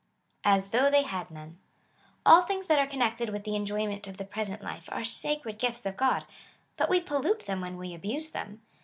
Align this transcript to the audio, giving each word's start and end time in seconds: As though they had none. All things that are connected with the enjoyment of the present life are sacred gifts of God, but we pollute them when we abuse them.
As 0.43 0.69
though 0.71 0.89
they 0.89 1.03
had 1.03 1.29
none. 1.29 1.59
All 2.25 2.41
things 2.41 2.65
that 2.65 2.79
are 2.79 2.87
connected 2.87 3.29
with 3.29 3.43
the 3.43 3.55
enjoyment 3.55 4.07
of 4.07 4.17
the 4.17 4.25
present 4.25 4.63
life 4.63 4.89
are 4.91 5.03
sacred 5.03 5.59
gifts 5.59 5.85
of 5.85 5.95
God, 5.95 6.25
but 6.75 6.89
we 6.89 6.99
pollute 6.99 7.45
them 7.45 7.61
when 7.61 7.77
we 7.77 7.93
abuse 7.93 8.31
them. 8.31 8.63